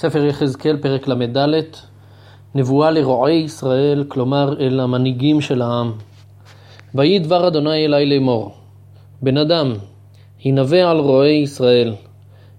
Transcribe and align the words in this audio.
ספר 0.00 0.24
יחזקאל, 0.24 0.76
פרק 0.76 1.08
ל"ד, 1.08 1.62
נבואה 2.54 2.90
לרועי 2.90 3.34
ישראל, 3.34 4.04
כלומר 4.08 4.54
אל 4.60 4.80
המנהיגים 4.80 5.40
של 5.40 5.62
העם. 5.62 5.92
ויהי 6.94 7.18
דבר 7.18 7.48
אדוני 7.48 7.86
אלי 7.86 8.06
לאמור, 8.06 8.54
בן 9.22 9.36
אדם, 9.36 9.72
הנבא 10.44 10.76
על 10.76 10.98
רועי 10.98 11.32
ישראל, 11.32 11.94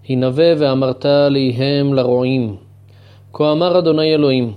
הנבא 0.09 0.53
ואמרת 0.57 1.05
עליהם 1.05 1.93
לרועים. 1.93 2.55
כה 3.33 3.51
אמר 3.51 3.79
אדוני 3.79 4.13
אלוהים, 4.13 4.53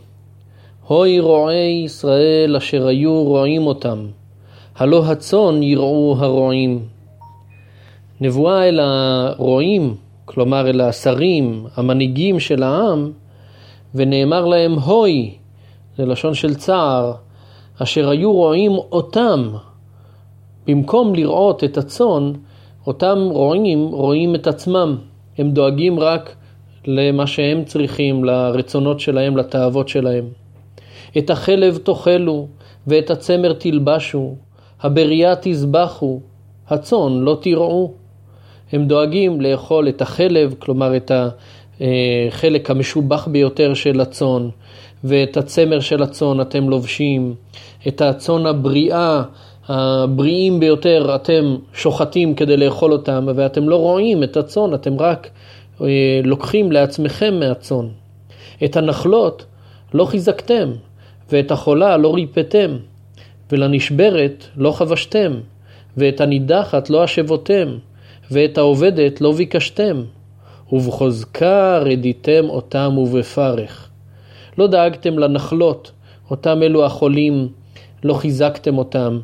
הוי 0.87 1.21
רועי 1.21 1.83
ישראל 1.85 2.57
אשר 2.57 2.87
היו 2.87 3.23
רועים 3.23 3.67
אותם, 3.67 4.07
הלא 4.77 5.05
הצאן 5.07 5.63
יראו 5.63 6.17
הרועים. 6.19 6.83
נבואה 8.21 8.69
אל 8.69 8.81
הרועים 8.81 9.95
כלומר 10.35 10.71
אל 10.71 10.81
השרים, 10.81 11.67
המנהיגים 11.77 12.41
של 12.41 12.63
העם, 12.63 13.13
ונאמר 13.95 14.45
להם 14.45 14.75
הוי, 14.75 15.35
זה 15.97 16.07
לשון 16.07 16.35
של 16.35 16.55
צער, 16.55 17.13
אשר 17.83 18.09
היו 18.09 18.33
רואים 18.33 18.73
אותם, 18.73 19.49
במקום 20.67 21.15
לראות 21.15 21.65
את 21.65 21.79
הצאן, 21.79 22.33
אותם 22.87 23.19
רועים 23.31 23.89
רואים 23.89 24.35
את 24.35 24.47
עצמם, 24.47 24.97
הם 25.39 25.51
דואגים 25.51 26.01
רק 26.01 26.37
למה 26.87 27.27
שהם 27.27 27.65
צריכים, 27.65 28.25
לרצונות 28.25 29.01
שלהם, 29.01 29.37
לתאוות 29.37 29.89
שלהם. 29.89 30.25
את 31.19 31.31
החלב 31.31 31.77
תאכלו, 31.77 32.47
ואת 32.87 33.11
הצמר 33.11 33.53
תלבשו, 33.53 34.35
הבריאה 34.81 35.35
תזבחו, 35.41 36.21
הצאן 36.69 37.13
לא 37.13 37.39
תראו. 37.41 38.02
הם 38.73 38.87
דואגים 38.87 39.41
לאכול 39.41 39.89
את 39.89 40.03
החלב, 40.03 40.55
כלומר 40.59 40.97
את 40.97 41.13
החלק 41.81 42.71
המשובח 42.71 43.29
ביותר 43.29 43.75
של 43.75 44.01
הצאן, 44.01 44.49
ואת 45.05 45.37
הצמר 45.37 45.81
של 45.81 46.03
הצאן 46.03 46.41
אתם 46.41 46.69
לובשים, 46.69 47.35
את 47.89 48.01
הצאן 48.01 48.47
הבריאה, 48.47 49.23
הבריאים 49.69 50.61
ביותר 50.61 51.15
אתם 51.15 51.57
שוחטים 51.75 52.35
כדי 52.35 52.57
לאכול 52.57 52.93
אותם, 52.93 53.29
ואתם 53.35 53.69
לא 53.69 53.77
רואים 53.77 54.23
את 54.23 54.37
הצאן, 54.37 54.75
אתם 54.75 55.01
רק 55.01 55.31
אה, 55.81 56.21
לוקחים 56.25 56.73
לעצמכם 56.73 57.41
מהצאן. 57.41 57.89
את 58.65 58.77
הנחלות 58.77 59.45
לא 59.95 60.05
חיזקתם, 60.05 60.71
ואת 61.33 61.51
החולה 61.51 61.97
לא 61.97 62.15
ריפאתם, 62.15 62.77
ולנשברת 63.53 64.45
לא 64.57 64.73
חבשתם, 64.73 65.33
ואת 65.97 66.21
הנידחת 66.21 66.91
לא 66.91 67.03
השבותם. 67.03 67.69
ואת 68.31 68.59
העובדת 68.59 69.21
לא 69.21 69.33
ביקשתם, 69.33 70.03
ובחוזקה 70.73 71.79
רדיתם 71.79 72.45
אותם 72.49 72.99
ובפרך. 72.99 73.89
לא 74.59 74.67
דאגתם 74.67 75.19
לנחלות, 75.19 75.93
אותם 76.31 76.63
אלו 76.63 76.85
החולים, 76.85 77.49
לא 78.05 78.15
חיזקתם 78.15 78.79
אותם, 78.79 79.19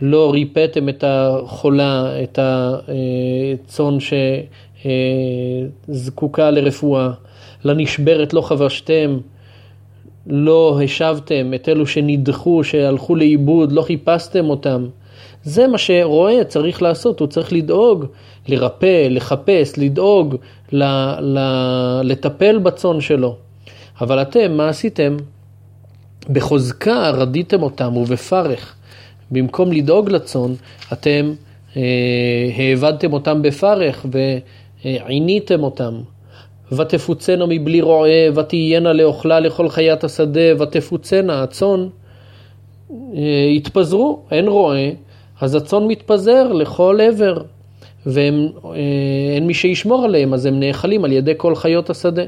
לא 0.00 0.30
ריפאתם 0.32 0.88
את 0.88 1.04
החולה, 1.06 2.22
את 2.22 2.38
הצאן 2.42 3.98
שזקוקה 5.88 6.50
לרפואה, 6.50 7.10
לנשברת 7.64 8.34
לא 8.34 8.40
חבשתם, 8.40 9.18
לא 10.26 10.80
השבתם 10.84 11.54
את 11.54 11.68
אלו 11.68 11.86
שנדחו, 11.86 12.64
שהלכו 12.64 13.14
לאיבוד, 13.14 13.72
לא 13.72 13.82
חיפשתם 13.82 14.50
אותם. 14.50 14.86
זה 15.44 15.66
מה 15.66 15.78
שרועה 15.78 16.44
צריך 16.44 16.82
לעשות, 16.82 17.20
הוא 17.20 17.28
צריך 17.28 17.52
לדאוג, 17.52 18.04
לרפא, 18.48 19.06
לחפש, 19.10 19.78
לדאוג, 19.78 20.36
ל, 20.72 20.84
ל, 21.20 21.38
לטפל 22.04 22.58
בצאן 22.58 23.00
שלו. 23.00 23.36
אבל 24.00 24.22
אתם, 24.22 24.56
מה 24.56 24.68
עשיתם? 24.68 25.16
בחוזקה 26.28 27.10
רדיתם 27.10 27.62
אותם 27.62 27.96
ובפרך. 27.96 28.74
במקום 29.30 29.72
לדאוג 29.72 30.10
לצאן, 30.10 30.54
אתם 30.92 31.32
אה, 31.76 31.82
העבדתם 32.56 33.12
אותם 33.12 33.42
בפרך 33.42 34.06
ועיניתם 34.84 35.62
אותם. 35.62 35.94
ותפוצנה 36.72 37.46
מבלי 37.46 37.80
רועה, 37.80 38.26
ותהיינה 38.34 38.92
לאוכלה 38.92 39.40
לכל 39.40 39.68
חיית 39.68 40.04
השדה, 40.04 40.62
ותפוצנה, 40.62 41.42
הצאן 41.42 41.88
אה, 42.90 43.50
התפזרו, 43.56 44.22
אין 44.30 44.48
רועה, 44.48 44.88
אז 45.40 45.54
הצאן 45.54 45.86
מתפזר 45.86 46.52
לכל 46.52 46.98
עבר, 47.02 47.42
ואין 48.06 48.52
אה, 48.64 49.38
מי 49.42 49.54
שישמור 49.54 50.04
עליהם, 50.04 50.34
אז 50.34 50.46
הם 50.46 50.60
נאכלים 50.60 51.04
על 51.04 51.12
ידי 51.12 51.32
כל 51.36 51.54
חיות 51.54 51.90
השדה. 51.90 52.22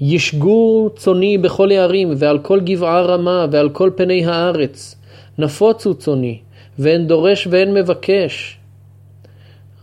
ישגו 0.00 0.90
צוני 0.96 1.38
בכל 1.38 1.70
הערים, 1.70 2.12
ועל 2.16 2.38
כל 2.38 2.60
גבעה 2.60 3.00
רמה, 3.00 3.46
ועל 3.50 3.68
כל 3.68 3.90
פני 3.96 4.26
הארץ. 4.26 4.96
נפוצו 5.38 5.94
צוני, 5.94 6.38
ואין 6.78 7.06
דורש 7.06 7.46
ואין 7.50 7.74
מבקש. 7.74 8.58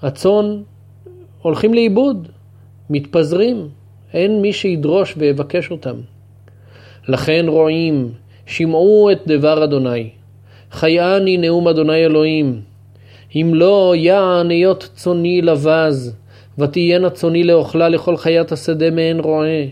הצאן 0.02 0.62
הולכים 1.42 1.74
לאיבוד, 1.74 2.28
מתפזרים, 2.90 3.68
אין 4.14 4.42
מי 4.42 4.54
שידרוש 4.54 5.14
ויבקש 5.18 5.72
אותם. 5.72 5.96
לכן 7.08 7.46
רועים, 7.48 8.12
שמעו 8.46 9.12
את 9.12 9.22
דבר 9.28 9.64
אדוני. 9.64 10.10
חייני 10.74 11.38
נאום 11.38 11.68
אדוני 11.68 12.06
אלוהים. 12.06 12.62
אם 13.36 13.52
לא 13.54 13.94
יען 13.98 14.50
היות 14.50 14.90
צוני 14.96 15.42
לבז, 15.42 16.16
ותהיינה 16.58 17.10
צוני 17.10 17.44
לאוכלה 17.44 17.90
לכל 17.90 18.18
חיית 18.18 18.52
השדה 18.52 18.90
מעין 18.92 19.20
רועה. 19.20 19.66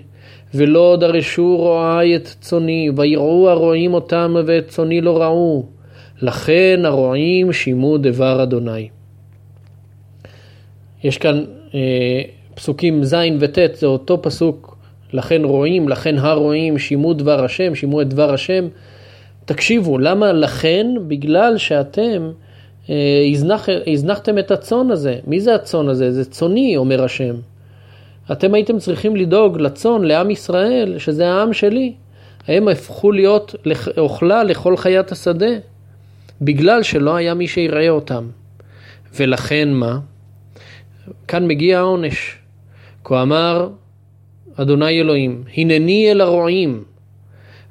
ולא 0.54 0.98
דרשו 1.00 1.58
רועי 1.58 2.16
את 2.16 2.28
צוני, 2.42 2.90
ויראו 2.96 3.50
הרועים 3.50 3.94
אותם 3.94 4.36
ואת 4.46 4.68
צוני 4.68 5.02
לא 5.02 5.22
ראו. 5.22 5.66
לכן 6.22 6.80
הרועים 6.84 7.54
שימו 7.54 7.98
דבר 7.98 8.44
אדוני. 8.44 8.90
יש 11.04 11.18
כאן 11.18 11.44
אה, 11.74 12.22
פסוקים 12.56 13.04
ז' 13.04 13.16
וט', 13.40 13.58
זה 13.74 13.88
אותו 13.88 14.22
פסוק, 14.22 14.78
לכן 15.14 15.44
רועים, 15.44 15.90
לכן 15.90 16.18
הרועים, 16.18 16.78
שימו 16.80 17.14
דבר 17.14 17.44
השם, 17.46 17.76
שימו 17.76 18.02
את 18.02 18.08
דבר 18.08 18.34
השם. 18.34 18.68
תקשיבו, 19.46 19.98
למה 19.98 20.34
לכן? 20.34 20.88
בגלל 21.08 21.58
שאתם 21.58 22.32
אה, 22.90 23.26
הזנח, 23.32 23.70
הזנחתם 23.88 24.38
את 24.40 24.52
הצאן 24.52 24.92
הזה. 24.92 25.20
מי 25.28 25.42
זה 25.42 25.56
הצאן 25.56 25.90
הזה? 25.90 26.12
זה 26.12 26.26
צאני, 26.26 26.78
אומר 26.78 27.04
השם. 27.04 27.36
אתם 28.32 28.54
הייתם 28.54 28.80
צריכים 28.80 29.16
לדאוג 29.16 29.60
לצאן, 29.60 30.02
לעם 30.02 30.30
ישראל, 30.30 30.98
שזה 30.98 31.30
העם 31.30 31.54
שלי. 31.54 31.94
הם 32.48 32.68
הפכו 32.68 33.12
להיות 33.12 33.56
אוכלה 33.98 34.44
לכל 34.44 34.78
חיית 34.78 35.12
השדה, 35.12 35.52
בגלל 36.42 36.84
שלא 36.84 37.16
היה 37.16 37.34
מי 37.34 37.48
שיראה 37.48 37.90
אותם. 37.90 38.28
ולכן 39.16 39.74
מה? 39.74 40.00
כאן 41.28 41.48
מגיע 41.48 41.80
העונש. 41.80 42.38
כה 43.04 43.22
אמר 43.22 43.70
אדוני 44.56 45.02
אלוהים, 45.02 45.44
הנני 45.58 46.12
אל 46.12 46.22
הרועים, 46.22 46.84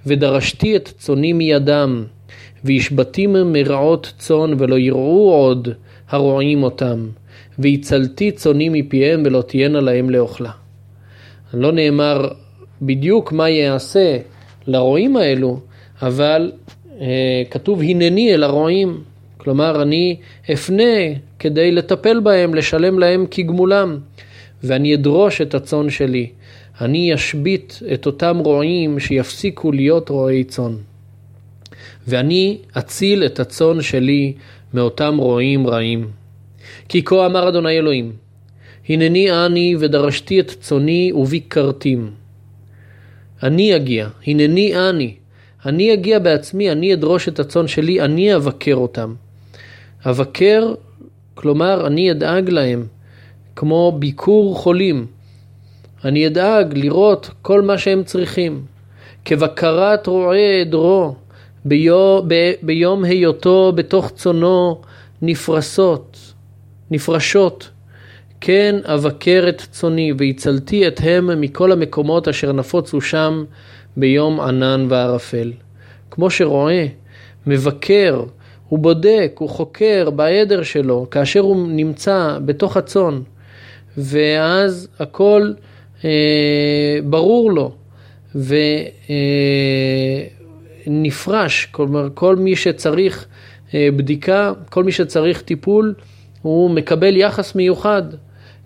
ודרשתי 0.06 0.76
את 0.76 0.88
צאני 0.98 1.32
מידם, 1.32 2.04
והשבתים 2.64 3.52
מרעות 3.52 4.12
צאן 4.18 4.54
ולא 4.58 4.78
יראו 4.78 5.32
עוד 5.32 5.68
הרועים 6.08 6.62
אותם, 6.62 7.08
והצלתי 7.58 8.30
צאני 8.30 8.68
מפיהם 8.68 9.22
ולא 9.24 9.42
תהיינה 9.42 9.80
להם 9.80 10.10
לאוכלה. 10.10 10.50
לא 11.54 11.72
נאמר 11.72 12.28
בדיוק 12.82 13.32
מה 13.32 13.48
יעשה 13.48 14.18
לרועים 14.66 15.16
האלו, 15.16 15.60
אבל 16.02 16.52
אה, 17.00 17.42
כתוב 17.50 17.82
הנני 17.82 18.34
אל 18.34 18.42
הרועים, 18.42 19.00
כלומר 19.36 19.82
אני 19.82 20.16
אפנה 20.52 20.94
כדי 21.38 21.72
לטפל 21.72 22.20
בהם, 22.20 22.54
לשלם 22.54 22.98
להם 22.98 23.26
כגמולם, 23.30 23.98
ואני 24.64 24.94
אדרוש 24.94 25.40
את 25.40 25.54
הצאן 25.54 25.90
שלי. 25.90 26.28
אני 26.80 27.14
אשבית 27.14 27.80
את 27.94 28.06
אותם 28.06 28.38
רועים 28.38 29.00
שיפסיקו 29.00 29.72
להיות 29.72 30.08
רועי 30.08 30.44
צאן. 30.44 30.76
ואני 32.08 32.58
אציל 32.78 33.24
את 33.24 33.40
הצאן 33.40 33.82
שלי 33.82 34.32
מאותם 34.74 35.16
רועים 35.16 35.66
רעים. 35.66 36.10
כי 36.88 37.04
כה 37.04 37.26
אמר 37.26 37.48
אדוני 37.48 37.78
אלוהים, 37.78 38.12
הנני 38.88 39.46
אני 39.46 39.76
ודרשתי 39.78 40.40
את 40.40 40.50
צאני 40.60 41.12
וביקרתים. 41.14 42.10
אני 43.42 43.76
אגיע, 43.76 44.08
הנני 44.26 44.90
אני. 44.90 45.14
אני 45.66 45.92
אגיע 45.92 46.18
בעצמי, 46.18 46.72
אני 46.72 46.94
אדרוש 46.94 47.28
את 47.28 47.40
הצאן 47.40 47.68
שלי, 47.68 48.00
אני 48.00 48.36
אבקר 48.36 48.74
אותם. 48.74 49.14
אבקר, 50.06 50.74
כלומר, 51.34 51.86
אני 51.86 52.10
אדאג 52.10 52.50
להם, 52.50 52.86
כמו 53.56 53.96
ביקור 53.98 54.56
חולים. 54.56 55.06
אני 56.04 56.26
אדאג 56.26 56.78
לראות 56.78 57.30
כל 57.42 57.62
מה 57.62 57.78
שהם 57.78 58.04
צריכים. 58.04 58.62
כבקרת 59.24 60.06
רועה 60.06 60.60
עדרו, 60.60 61.14
ביום, 62.62 63.04
היותו 63.04 63.72
בתוך 63.74 64.10
צונו 64.10 64.80
נפרסות, 65.22 66.18
נפרשות, 66.90 67.70
כן 68.40 68.76
אבקר 68.84 69.44
את 69.48 69.62
צאני 69.70 70.12
והצלתי 70.18 70.88
אתהם 70.88 71.40
מכל 71.40 71.72
המקומות 71.72 72.28
אשר 72.28 72.52
נפוצו 72.52 73.00
שם 73.00 73.44
ביום 73.96 74.40
ענן 74.40 74.86
וערפל. 74.88 75.52
כמו 76.10 76.30
שרואה, 76.30 76.86
מבקר, 77.46 78.22
הוא 78.68 78.78
בודק, 78.78 79.32
הוא 79.38 79.48
חוקר 79.48 80.10
בעדר 80.10 80.62
שלו, 80.62 81.06
כאשר 81.10 81.40
הוא 81.40 81.68
נמצא 81.68 82.38
בתוך 82.44 82.76
הצאן, 82.76 83.20
ואז 83.96 84.88
הכל 84.98 85.52
ברור 87.04 87.52
לו, 87.52 87.72
ונפרש, 90.86 91.64
אה, 91.64 91.72
כלומר 91.72 92.08
כל 92.14 92.36
מי 92.36 92.56
שצריך 92.56 93.26
אה, 93.74 93.88
בדיקה, 93.96 94.52
כל 94.70 94.84
מי 94.84 94.92
שצריך 94.92 95.42
טיפול, 95.42 95.94
הוא 96.42 96.70
מקבל 96.70 97.16
יחס 97.16 97.54
מיוחד. 97.54 98.02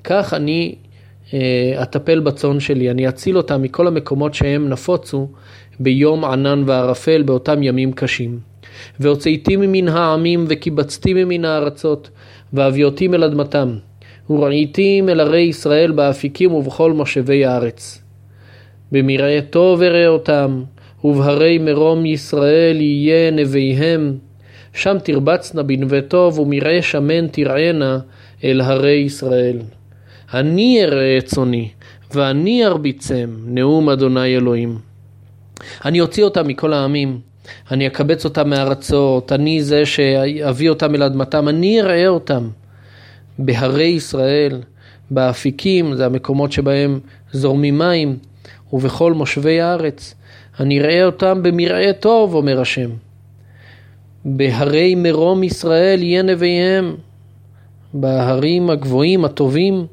כך 0.04 0.34
אני 0.34 0.75
אה, 1.34 1.82
אטפל 1.82 2.20
בצאן 2.20 2.60
שלי, 2.60 2.90
אני 2.90 3.08
אציל 3.08 3.36
אותם 3.36 3.62
מכל 3.62 3.86
המקומות 3.86 4.34
שהם 4.34 4.69
נפוצו 4.69 5.28
ביום 5.81 6.25
ענן 6.25 6.62
וערפל 6.66 7.22
באותם 7.22 7.62
ימים 7.62 7.92
קשים. 7.92 8.38
והוצאתי 9.00 9.56
ממין 9.56 9.88
העמים 9.88 10.44
וקיבצתי 10.48 11.14
ממין 11.14 11.44
הארצות, 11.44 12.10
והביאותים 12.52 13.14
אל 13.14 13.25
אדמתם. 13.25 13.76
וראיתים 14.30 15.08
אל 15.08 15.20
ערי 15.20 15.40
ישראל 15.40 15.92
באפיקים 15.92 16.52
ובכל 16.52 16.92
מושבי 16.92 17.44
הארץ. 17.44 18.02
במרעה 18.92 19.40
טוב 19.40 19.82
אותם, 20.06 20.62
ובהרי 21.04 21.58
מרום 21.58 22.06
ישראל 22.06 22.80
יהיה 22.80 23.30
נביהם. 23.30 24.16
שם 24.72 24.96
תרבצנה 25.04 25.62
בנווה 25.62 26.00
טוב, 26.00 26.38
ומרעה 26.38 26.82
שמן 26.82 27.26
תרענה 27.26 27.98
אל 28.44 28.60
הרי 28.60 28.90
ישראל. 28.90 29.58
אני 30.34 30.84
אראה 30.84 31.18
את 31.18 31.24
צאני, 31.24 31.68
ואני 32.14 32.66
ארביצם, 32.66 33.36
נאום 33.46 33.90
אדוני 33.90 34.36
אלוהים. 34.36 34.78
אני 35.84 36.00
אוציא 36.00 36.24
אותם 36.24 36.48
מכל 36.48 36.72
העמים, 36.72 37.18
אני 37.70 37.86
אקבץ 37.86 38.24
אותם 38.24 38.50
מארצות, 38.50 39.32
אני 39.32 39.62
זה 39.62 39.86
שאביא 39.86 40.68
אותם 40.68 40.94
אל 40.94 41.02
אדמתם, 41.02 41.48
אני 41.48 41.80
אראה 41.80 42.08
אותם. 42.08 42.48
בהרי 43.38 43.84
ישראל, 43.84 44.60
באפיקים, 45.10 45.94
זה 45.94 46.06
המקומות 46.06 46.52
שבהם 46.52 47.00
זורמים 47.32 47.78
מים, 47.78 48.16
ובכל 48.72 49.12
מושבי 49.12 49.60
הארץ. 49.60 50.14
אני 50.60 50.81
אראה 50.81 51.04
אותם 51.04 51.42
במרעה 51.42 51.92
טוב, 51.92 52.34
אומר 52.34 52.60
השם. 52.60 52.90
בהרי 54.25 54.94
מרום 54.94 55.42
ישראל 55.42 56.02
יהיה 56.02 56.22
נביאיהם, 56.22 56.96
בהרים 57.94 58.70
הגבוהים, 58.70 59.25
הטובים, 59.25 59.86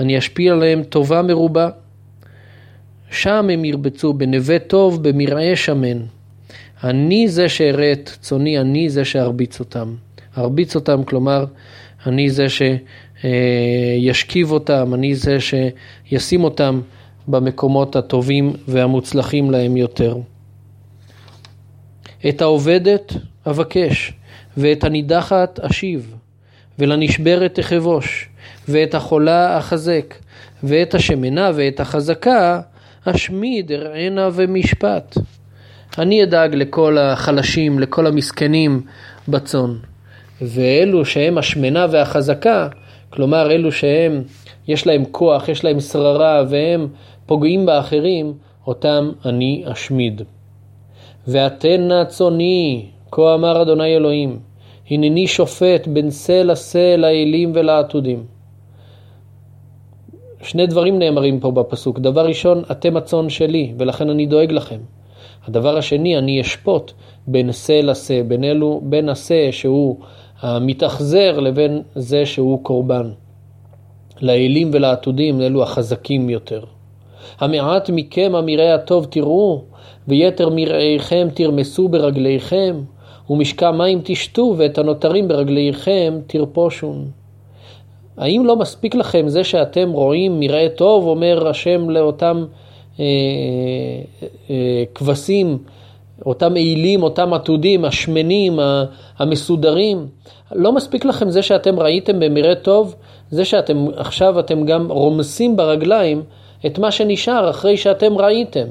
אני 0.00 0.18
אשפיע 0.18 0.52
עליהם 0.52 0.82
טובה 0.82 1.22
מרובה. 1.22 1.68
שם 3.10 3.48
הם 3.52 3.64
ירבצו 3.64 4.12
בנווה 4.12 4.58
טוב, 4.58 5.08
במרעה 5.08 5.56
שמן. 5.56 5.98
אני 6.84 7.28
זה 7.28 7.48
שאראה 7.48 7.92
את 7.92 8.10
צוני, 8.20 8.58
אני 8.60 8.90
זה 8.90 9.04
שארביץ 9.04 9.60
אותם. 9.60 9.94
ארביץ 10.38 10.74
אותם, 10.74 11.04
כלומר, 11.04 11.44
אני 12.06 12.30
זה 12.30 12.46
שישכיב 13.20 14.52
אותם, 14.52 14.94
אני 14.94 15.14
זה 15.14 15.38
שישים 15.40 16.44
אותם 16.44 16.80
במקומות 17.28 17.96
הטובים 17.96 18.52
והמוצלחים 18.68 19.50
להם 19.50 19.76
יותר. 19.76 20.16
את 22.28 22.42
העובדת 22.42 23.12
אבקש, 23.46 24.12
ואת 24.56 24.84
הנידחת 24.84 25.60
אשיב, 25.60 26.14
ולנשברת 26.78 27.60
אחבוש, 27.60 28.28
ואת 28.68 28.94
החולה 28.94 29.58
אחזק, 29.58 30.14
ואת 30.62 30.94
השמנה 30.94 31.50
ואת 31.54 31.80
החזקה 31.80 32.60
אשמיד 33.04 33.72
אראנה 33.72 34.28
ומשפט. 34.32 35.18
אני 35.98 36.22
אדאג 36.22 36.54
לכל 36.54 36.98
החלשים, 36.98 37.78
לכל 37.78 38.06
המסכנים 38.06 38.82
בצאן. 39.28 39.89
ואלו 40.42 41.04
שהם 41.04 41.38
השמנה 41.38 41.86
והחזקה, 41.90 42.68
כלומר 43.10 43.50
אלו 43.50 43.72
שהם, 43.72 44.22
יש 44.68 44.86
להם 44.86 45.04
כוח, 45.10 45.48
יש 45.48 45.64
להם 45.64 45.80
שררה 45.80 46.42
והם 46.48 46.88
פוגעים 47.26 47.66
באחרים, 47.66 48.34
אותם 48.66 49.12
אני 49.24 49.64
אשמיד. 49.72 50.22
ואתנה 51.28 52.04
צוני, 52.04 52.86
כה 53.10 53.34
אמר 53.34 53.62
אדוני 53.62 53.96
אלוהים, 53.96 54.38
הנני 54.90 55.26
שופט 55.26 55.86
בין 55.86 56.10
שא 56.10 56.42
לשא 56.42 56.94
לאלים 56.98 57.52
ולעתודים. 57.54 58.24
שני 60.42 60.66
דברים 60.66 60.98
נאמרים 60.98 61.40
פה 61.40 61.50
בפסוק. 61.50 61.98
דבר 61.98 62.26
ראשון, 62.26 62.62
אתם 62.70 62.96
הצאן 62.96 63.28
שלי, 63.28 63.72
ולכן 63.78 64.10
אני 64.10 64.26
דואג 64.26 64.52
לכם. 64.52 64.78
הדבר 65.46 65.76
השני, 65.76 66.18
אני 66.18 66.40
אשפוט 66.40 66.92
בין 67.26 67.52
שא 67.52 67.72
לשא, 67.72 68.22
בין 68.22 68.44
אלו, 68.44 68.80
בין 68.84 69.08
השא 69.08 69.50
שהוא 69.50 69.98
המתאכזר 70.42 71.40
לבין 71.40 71.82
זה 71.94 72.26
שהוא 72.26 72.64
קורבן. 72.64 73.10
לאלים 74.22 74.70
ולעתודים, 74.72 75.40
אלו 75.40 75.62
החזקים 75.62 76.30
יותר. 76.30 76.64
המעט 77.38 77.90
מכם 77.90 78.32
המרעה 78.34 78.74
הטוב 78.74 79.04
תראו, 79.10 79.62
ויתר 80.08 80.48
מרעיכם 80.48 81.28
תרמסו 81.34 81.88
ברגליכם, 81.88 82.80
ומשקע 83.30 83.70
מים 83.70 84.00
תשתו, 84.04 84.54
ואת 84.58 84.78
הנותרים 84.78 85.28
ברגליכם 85.28 86.18
תרפושון. 86.26 87.10
האם 88.16 88.46
לא 88.46 88.56
מספיק 88.56 88.94
לכם 88.94 89.28
זה 89.28 89.44
שאתם 89.44 89.90
רואים 89.90 90.40
מרעה 90.40 90.68
טוב, 90.68 91.06
אומר 91.06 91.48
השם 91.48 91.90
לאותם 91.90 92.44
אה, 93.00 93.04
אה, 94.50 94.84
כבשים, 94.94 95.58
אותם 96.26 96.52
מעילים, 96.52 97.02
אותם 97.02 97.34
עתודים, 97.34 97.84
השמנים, 97.84 98.58
המסודרים? 99.18 100.06
לא 100.52 100.72
מספיק 100.72 101.04
לכם 101.04 101.30
זה 101.30 101.42
שאתם 101.42 101.80
ראיתם 101.80 102.20
במרעה 102.20 102.54
טוב, 102.54 102.94
זה 103.30 103.44
שאתם 103.44 103.86
עכשיו 103.96 104.40
אתם 104.40 104.64
גם 104.66 104.90
רומסים 104.90 105.56
ברגליים 105.56 106.22
את 106.66 106.78
מה 106.78 106.90
שנשאר 106.90 107.50
אחרי 107.50 107.76
שאתם 107.76 108.18
ראיתם. 108.18 108.66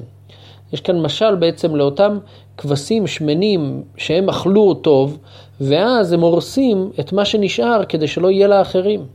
יש 0.73 0.81
כאן 0.81 1.01
משל 1.01 1.35
בעצם 1.35 1.75
לאותם 1.75 2.17
כבשים 2.57 3.07
שמנים 3.07 3.83
שהם 3.97 4.29
אכלו 4.29 4.73
טוב, 4.73 5.17
ואז 5.61 6.13
הם 6.13 6.21
הורסים 6.21 6.91
את 6.99 7.13
מה 7.13 7.25
שנשאר 7.25 7.83
כדי 7.89 8.07
שלא 8.07 8.31
יהיה 8.31 8.47
לאחרים. 8.47 9.05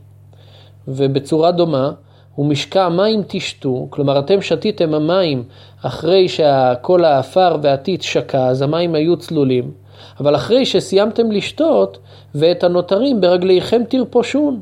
ובצורה 0.87 1.51
דומה, 1.51 1.91
ומשקע 2.37 2.89
מים 2.89 3.23
תשתו, 3.27 3.87
כלומר 3.89 4.19
אתם 4.19 4.41
שתיתם 4.41 4.93
המים 4.93 5.43
אחרי 5.83 6.27
שכל 6.27 7.05
האפר 7.05 7.57
והטיט 7.61 8.01
שקע, 8.01 8.47
אז 8.47 8.61
המים 8.61 8.95
היו 8.95 9.17
צלולים, 9.17 9.71
אבל 10.19 10.35
אחרי 10.35 10.65
שסיימתם 10.65 11.31
לשתות, 11.31 11.97
ואת 12.35 12.63
הנותרים 12.63 13.21
ברגליכם 13.21 13.81
תרפושון. 13.89 14.61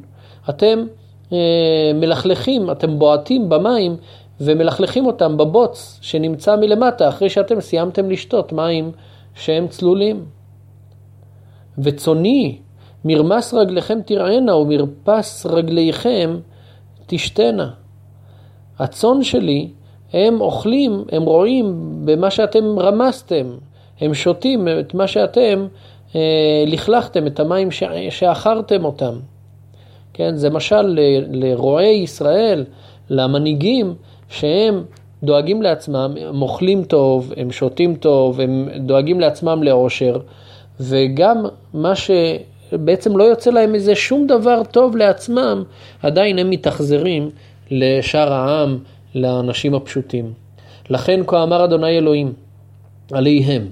אתם 0.49 0.85
אה, 1.33 1.91
מלכלכים, 1.95 2.71
אתם 2.71 2.99
בועטים 2.99 3.49
במים 3.49 3.95
ומלכלכים 4.41 5.05
אותם 5.05 5.37
בבוץ 5.37 5.99
שנמצא 6.01 6.55
מלמטה, 6.55 7.09
אחרי 7.09 7.29
שאתם 7.29 7.61
סיימתם 7.61 8.09
לשתות 8.09 8.53
מים 8.53 8.91
שהם 9.35 9.67
צלולים. 9.67 10.25
וצוני, 11.77 12.57
מרמס 13.05 13.53
רגליכם 13.53 13.99
תרענה 14.05 14.55
ומרפס 14.55 15.45
רגליכם 15.45 16.39
תשתנה. 17.07 17.69
הצאן 18.79 19.23
שלי, 19.23 19.69
הם 20.13 20.41
אוכלים, 20.41 21.03
הם 21.11 21.23
רואים 21.23 21.75
במה 22.05 22.31
שאתם 22.31 22.79
רמסתם, 22.79 23.45
הם 24.01 24.13
שותים 24.13 24.67
את 24.79 24.93
מה 24.93 25.07
שאתם 25.07 25.67
אה, 26.15 26.63
לכלכתם, 26.67 27.27
את 27.27 27.39
המים 27.39 27.69
שאכרתם 28.09 28.85
אותם. 28.85 29.13
כן, 30.13 30.35
זה 30.35 30.49
משל 30.49 30.81
ל, 30.81 30.99
לרועי 31.31 31.95
ישראל, 31.95 32.65
למנהיגים, 33.09 33.93
שהם 34.29 34.83
דואגים 35.23 35.61
לעצמם, 35.61 36.13
הם 36.21 36.41
אוכלים 36.41 36.83
טוב, 36.83 37.33
הם 37.37 37.51
שותים 37.51 37.95
טוב, 37.95 38.39
הם 38.39 38.69
דואגים 38.79 39.19
לעצמם 39.19 39.63
לאושר, 39.63 40.17
וגם 40.79 41.45
מה 41.73 41.95
ש... 41.95 42.11
בעצם 42.79 43.17
לא 43.17 43.23
יוצא 43.23 43.51
להם 43.51 43.75
איזה 43.75 43.95
שום 43.95 44.27
דבר 44.27 44.61
טוב 44.71 44.97
לעצמם, 44.97 45.63
עדיין 46.01 46.39
הם 46.39 46.49
מתאכזרים 46.49 47.29
לשאר 47.71 48.33
העם, 48.33 48.77
לאנשים 49.15 49.75
הפשוטים. 49.75 50.33
לכן 50.89 51.19
כה 51.27 51.43
אמר 51.43 51.65
אדוני 51.65 51.97
אלוהים 51.97 52.33
עליהם, 53.11 53.67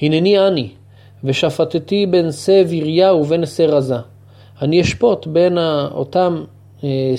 הנני 0.00 0.38
אני, 0.38 0.68
ושפטתי 1.24 2.06
בין 2.06 2.32
שא 2.32 2.62
ויריה 2.68 3.14
ובין 3.14 3.46
שא 3.46 3.62
רזה. 3.62 3.96
אני 4.62 4.80
אשפוט 4.80 5.26
בין 5.26 5.58
אותם 5.90 6.44
אה, 6.84 7.14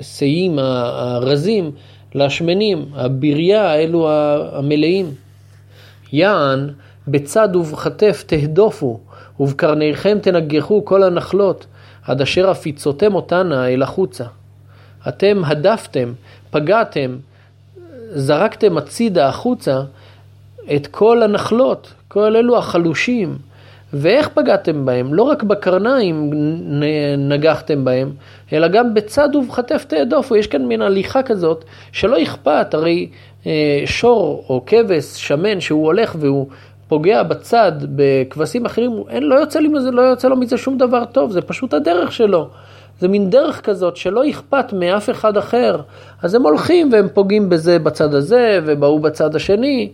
שאים 0.00 0.58
הרזים 0.58 1.70
לשמנים, 2.14 2.84
הביריה, 2.94 3.74
אלו 3.74 4.08
המלאים. 4.10 5.14
יען 6.12 6.70
בצד 7.10 7.56
ובכתף 7.56 8.24
תהדופו, 8.26 9.00
ובקרניכם 9.40 10.18
תנגחו 10.22 10.84
כל 10.84 11.02
הנחלות, 11.02 11.66
עד 12.06 12.20
אשר 12.20 12.50
הפיצותם 12.50 13.14
אותנה 13.14 13.68
אל 13.68 13.82
החוצה. 13.82 14.24
אתם 15.08 15.42
הדפתם, 15.44 16.12
פגעתם, 16.50 17.16
זרקתם 18.10 18.78
הצידה 18.78 19.28
החוצה 19.28 19.80
את 20.76 20.86
כל 20.86 21.22
הנחלות, 21.22 21.92
כל 22.08 22.36
אלו 22.36 22.58
החלושים. 22.58 23.38
ואיך 23.92 24.28
פגעתם 24.28 24.84
בהם? 24.86 25.14
לא 25.14 25.22
רק 25.22 25.42
בקרניים 25.42 26.30
נגחתם 27.18 27.84
בהם, 27.84 28.12
אלא 28.52 28.68
גם 28.68 28.94
בצד 28.94 29.36
ובכתף 29.36 29.84
תעדופו. 29.88 30.36
יש 30.36 30.46
כאן 30.46 30.66
מין 30.66 30.82
הליכה 30.82 31.22
כזאת 31.22 31.64
שלא 31.92 32.22
אכפת, 32.22 32.74
הרי 32.74 33.08
אה, 33.46 33.82
שור 33.86 34.44
או 34.48 34.62
כבש 34.66 35.28
שמן 35.28 35.60
שהוא 35.60 35.86
הולך 35.86 36.16
והוא 36.18 36.46
פוגע 36.88 37.22
בצד 37.22 37.72
בכבשים 37.96 38.66
אחרים, 38.66 38.92
אין, 39.08 39.22
לא, 39.22 39.34
יוצא 39.34 39.58
לי 39.58 39.68
לא 39.92 40.02
יוצא 40.02 40.28
לו 40.28 40.36
מזה 40.36 40.56
שום 40.56 40.78
דבר 40.78 41.04
טוב, 41.04 41.30
זה 41.30 41.40
פשוט 41.40 41.74
הדרך 41.74 42.12
שלו. 42.12 42.48
זה 43.00 43.08
מין 43.08 43.30
דרך 43.30 43.60
כזאת 43.60 43.96
שלא 43.96 44.30
אכפת 44.30 44.72
מאף 44.72 45.10
אחד 45.10 45.36
אחר. 45.36 45.80
אז 46.22 46.34
הם 46.34 46.42
הולכים 46.42 46.92
והם 46.92 47.08
פוגעים 47.14 47.48
בזה 47.48 47.78
בצד 47.78 48.14
הזה 48.14 48.60
ובהוא 48.66 49.00
בצד 49.00 49.36
השני. 49.36 49.92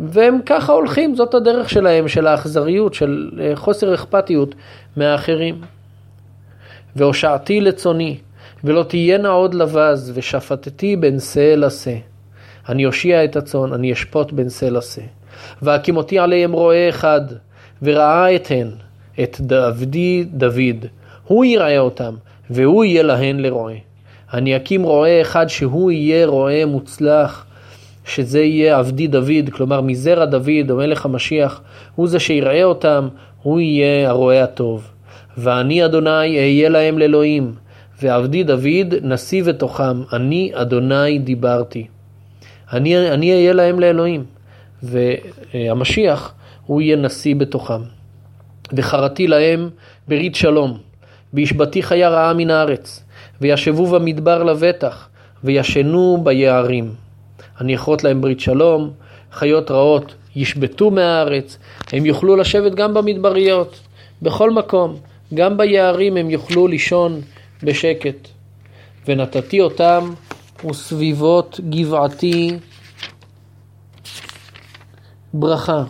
והם 0.00 0.38
ככה 0.46 0.72
הולכים, 0.72 1.14
זאת 1.14 1.34
הדרך 1.34 1.70
שלהם, 1.70 2.08
של 2.08 2.26
האכזריות, 2.26 2.94
של 2.94 3.30
אה, 3.40 3.56
חוסר 3.56 3.94
אכפתיות 3.94 4.54
מהאחרים. 4.96 5.60
והושעתי 6.96 7.60
לצוני, 7.60 8.18
ולא 8.64 8.82
תהיינה 8.82 9.28
עוד 9.28 9.54
לבז, 9.54 10.12
ושפטתי 10.14 10.96
בין 10.96 11.18
שא 11.18 11.54
לשא. 11.54 11.96
אני 12.68 12.86
אושיע 12.86 13.24
את 13.24 13.36
הצאן, 13.36 13.72
אני 13.72 13.92
אשפוט 13.92 14.32
בין 14.32 14.50
שא 14.50 14.66
לשא. 14.66 15.02
והקימותי 15.62 16.18
עליהם 16.18 16.52
רועה 16.52 16.88
אחד, 16.88 17.20
וראה 17.82 18.36
אתהן, 18.36 18.70
את 19.22 19.52
עבדי 19.52 20.24
דוד. 20.24 20.86
הוא 21.26 21.44
יראה 21.44 21.78
אותם, 21.78 22.14
והוא 22.50 22.84
יהיה 22.84 23.02
להן 23.02 23.40
לרועה. 23.40 23.74
אני 24.32 24.56
אקים 24.56 24.82
רועה 24.82 25.20
אחד 25.20 25.46
שהוא 25.48 25.90
יהיה 25.90 26.26
רועה 26.26 26.66
מוצלח, 26.66 27.46
שזה 28.04 28.40
יהיה 28.40 28.78
עבדי 28.78 29.06
דוד, 29.06 29.50
כלומר 29.52 29.80
מזרע 29.80 30.24
דוד, 30.24 30.70
או 30.70 30.76
מלך 30.76 31.06
המשיח, 31.06 31.60
הוא 31.94 32.08
זה 32.08 32.20
שיראה 32.20 32.64
אותם, 32.64 33.08
הוא 33.42 33.60
יהיה 33.60 34.10
הרועה 34.10 34.42
הטוב. 34.42 34.90
ואני 35.36 35.84
אדוני 35.84 36.38
אהיה 36.38 36.68
להם 36.68 36.98
לאלוהים, 36.98 37.52
ועבדי 38.02 38.44
דוד 38.44 38.94
נשיא 39.02 39.42
בתוכם, 39.44 40.02
אני 40.12 40.50
אדוני 40.54 41.18
דיברתי. 41.18 41.86
אני, 42.72 43.10
אני 43.10 43.32
אהיה 43.32 43.52
להם 43.52 43.80
לאלוהים, 43.80 44.24
והמשיח 44.82 46.34
הוא 46.66 46.80
יהיה 46.80 46.96
נשיא 46.96 47.34
בתוכם. 47.34 47.80
וחרתי 48.72 49.26
להם 49.26 49.70
ברית 50.08 50.34
שלום, 50.34 50.78
והשבתי 51.32 51.82
חיה 51.82 52.08
רעה 52.08 52.34
מן 52.34 52.50
הארץ, 52.50 53.04
וישבו 53.40 53.86
במדבר 53.86 54.42
לבטח, 54.42 55.08
וישנו 55.44 56.20
ביערים. 56.24 56.94
אני 57.60 57.74
אכרות 57.74 58.04
להם 58.04 58.20
ברית 58.20 58.40
שלום, 58.40 58.90
חיות 59.32 59.70
רעות 59.70 60.14
ישבתו 60.36 60.90
מהארץ, 60.90 61.58
הם 61.92 62.06
יוכלו 62.06 62.36
לשבת 62.36 62.74
גם 62.74 62.94
במדבריות, 62.94 63.80
בכל 64.22 64.50
מקום, 64.50 64.96
גם 65.34 65.56
ביערים 65.56 66.16
הם 66.16 66.30
יוכלו 66.30 66.66
לישון 66.66 67.20
בשקט. 67.62 68.28
ונתתי 69.08 69.60
אותם 69.60 70.10
וסביבות 70.70 71.60
גבעתי 71.70 72.56
ברכה, 75.34 75.84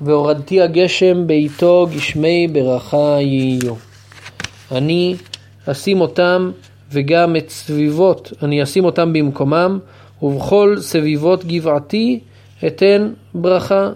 והורדתי 0.00 0.60
הגשם 0.60 1.26
בעיתו 1.26 1.86
גשמי 1.96 2.48
ברכה 2.48 3.16
יהיו. 3.20 3.74
אני 4.72 5.14
אשים 5.66 6.00
אותם 6.00 6.50
וגם 6.92 7.36
את 7.36 7.50
סביבות, 7.50 8.32
אני 8.42 8.62
אשים 8.62 8.84
אותם 8.84 9.12
במקומם, 9.12 9.78
ובכל 10.22 10.76
סביבות 10.80 11.44
גבעתי 11.44 12.20
אתן 12.66 13.12
ברכה. 13.34 13.90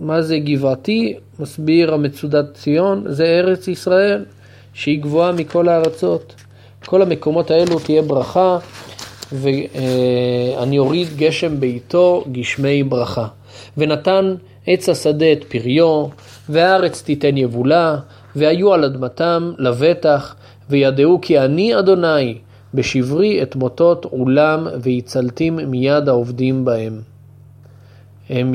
מה 0.00 0.22
זה 0.22 0.38
גבעתי? 0.38 1.14
מסביר 1.38 1.94
המצודת 1.94 2.54
ציון, 2.54 3.04
זה 3.06 3.24
ארץ 3.24 3.68
ישראל, 3.68 4.24
שהיא 4.74 5.02
גבוהה 5.02 5.32
מכל 5.32 5.68
הארצות. 5.68 6.34
כל 6.86 7.02
המקומות 7.02 7.50
האלו 7.50 7.78
תהיה 7.78 8.02
ברכה, 8.02 8.58
ואני 9.32 10.78
אוריד 10.78 11.08
גשם 11.16 11.60
בעיתו 11.60 12.24
גשמי 12.32 12.82
ברכה. 12.82 13.26
ונתן 13.76 14.34
עץ 14.66 14.88
השדה 14.88 15.32
את 15.32 15.44
פריו, 15.44 16.06
והארץ 16.48 17.02
תיתן 17.02 17.36
יבולה, 17.36 17.96
והיו 18.36 18.74
על 18.74 18.84
אדמתם 18.84 19.52
לבטח, 19.58 20.34
וידעו 20.70 21.18
כי 21.22 21.38
אני 21.38 21.78
אדוני, 21.78 22.38
בשברי 22.74 23.42
את 23.42 23.56
מוטות 23.56 24.04
עולם 24.04 24.66
והצלתים 24.80 25.56
מיד 25.56 26.08
העובדים 26.08 26.64
בהם. 26.64 27.00
הם 28.30 28.54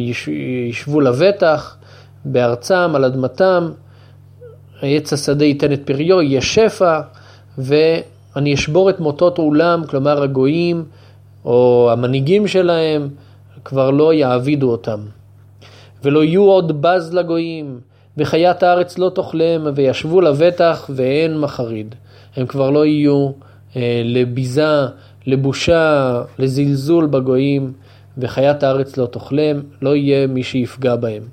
ישבו 0.70 1.02
לבטח 1.02 1.78
בארצם, 2.26 2.92
על 2.96 3.06
אדמתם, 3.06 3.72
עץ 4.82 5.14
השדה 5.14 5.46
ייתן 5.46 5.74
את 5.74 5.82
פריו, 5.86 6.22
יהיה 6.22 6.42
שפע, 6.42 7.02
ואני 7.58 8.54
אשבור 8.54 8.90
את 8.90 9.00
מוטות 9.00 9.38
עולם, 9.38 9.84
כלומר 9.90 10.24
הגויים 10.24 10.84
או 11.46 11.90
המנהיגים 11.92 12.48
שלהם, 12.48 13.10
כבר 13.66 13.92
לא 13.92 14.14
יעבידו 14.14 14.72
אותם. 14.72 15.00
ולא 16.04 16.24
יהיו 16.24 16.44
עוד 16.44 16.82
בז 16.82 17.14
לגויים, 17.14 17.80
וחיית 18.18 18.64
הארץ 18.64 18.98
לא 18.98 19.12
תאכלם, 19.16 19.68
וישבו 19.76 20.22
לבטח 20.22 20.90
ואין 20.96 21.38
מחריד. 21.38 21.96
הם 22.36 22.46
כבר 22.46 22.70
לא 22.70 22.86
יהיו 22.86 23.32
אה, 23.76 24.02
לביזה, 24.06 24.86
לבושה, 25.26 26.22
לזלזול 26.40 27.06
בגויים, 27.06 27.74
וחיית 28.18 28.64
הארץ 28.64 28.98
לא 28.98 29.06
תאכלם, 29.06 29.62
לא 29.82 29.96
יהיה 29.96 30.28
מי 30.28 30.44
שיפגע 30.44 30.96
בהם. 30.96 31.24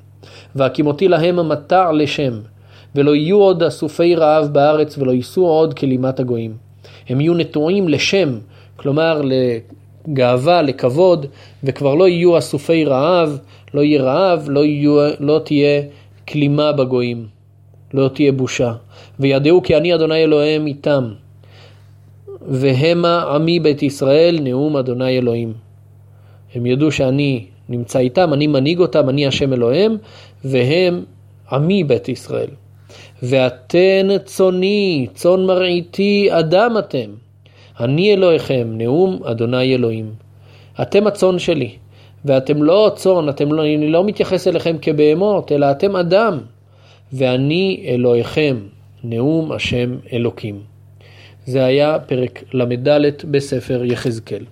והקימותי 0.54 1.08
להם 1.08 1.38
המטע 1.38 1.92
לשם, 1.92 2.40
ולא 2.94 3.14
יהיו 3.14 3.36
עוד 3.36 3.62
אסופי 3.62 4.14
רעב 4.14 4.46
בארץ, 4.52 4.98
ולא 4.98 5.12
יישאו 5.12 5.46
עוד 5.46 5.74
כלימת 5.74 6.20
הגויים. 6.20 6.56
הם 7.08 7.20
יהיו 7.20 7.34
נטועים 7.34 7.88
לשם, 7.88 8.38
כלומר 8.76 9.22
לגאווה, 10.08 10.62
לכבוד, 10.62 11.26
וכבר 11.64 11.94
לא 11.94 12.08
יהיו 12.08 12.38
אסופי 12.38 12.84
רעב, 12.84 13.38
לא 13.74 13.80
יהיה 13.80 14.02
רעב, 14.02 14.46
לא, 14.50 14.64
יהיו, 14.64 15.08
לא 15.20 15.40
תהיה 15.44 15.82
כלימה 16.28 16.72
בגויים, 16.72 17.26
לא 17.94 18.08
תהיה 18.08 18.32
בושה. 18.32 18.72
וידעו 19.20 19.62
כי 19.62 19.76
אני 19.76 19.94
אדוני 19.94 20.22
אלוהים 20.24 20.66
איתם. 20.66 21.12
והמה 22.48 23.22
עמי 23.34 23.60
בית 23.60 23.82
ישראל, 23.82 24.38
נאום 24.42 24.76
אדוני 24.76 25.18
אלוהים. 25.18 25.52
הם 26.54 26.66
ידעו 26.66 26.92
שאני 26.92 27.46
נמצא 27.68 27.98
איתם, 27.98 28.32
אני 28.32 28.46
מנהיג 28.46 28.78
אותם, 28.78 29.08
אני 29.08 29.26
השם 29.26 29.52
אלוהים, 29.52 29.98
והם 30.44 31.04
עמי 31.52 31.84
בית 31.84 32.08
ישראל. 32.08 32.50
ואתן 33.22 34.06
צוני, 34.24 35.06
צאן 35.14 35.46
מרעיתי, 35.46 36.28
אדם 36.30 36.76
אתם. 36.78 37.25
אני 37.80 38.14
אלוהיכם, 38.14 38.68
נאום 38.72 39.20
אדוני 39.24 39.74
אלוהים. 39.74 40.12
אתם 40.82 41.06
הצאן 41.06 41.38
שלי, 41.38 41.70
ואתם 42.24 42.62
לא 42.62 42.92
צאן, 42.94 43.26
לא, 43.50 43.62
אני 43.64 43.90
לא 43.90 44.04
מתייחס 44.04 44.48
אליכם 44.48 44.76
כבהמות, 44.82 45.52
אלא 45.52 45.70
אתם 45.70 45.96
אדם. 45.96 46.38
ואני 47.12 47.84
אלוהיכם, 47.88 48.56
נאום 49.04 49.52
השם 49.52 49.96
אלוקים. 50.12 50.60
זה 51.46 51.64
היה 51.64 51.98
פרק 51.98 52.42
ל"ד 52.52 52.88
בספר 53.30 53.84
יחזקאל. 53.84 54.44